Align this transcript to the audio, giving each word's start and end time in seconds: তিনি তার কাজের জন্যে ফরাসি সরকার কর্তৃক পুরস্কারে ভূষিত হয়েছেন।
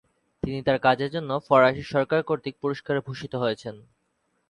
তিনি 0.43 0.59
তার 0.63 0.77
কাজের 0.79 1.09
জন্যে 1.15 1.35
ফরাসি 1.47 1.83
সরকার 1.93 2.19
কর্তৃক 2.23 2.55
পুরস্কারে 2.61 2.99
ভূষিত 2.99 3.33
হয়েছেন। 3.35 3.75